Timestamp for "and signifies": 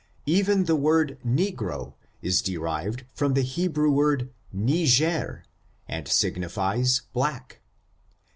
5.87-7.03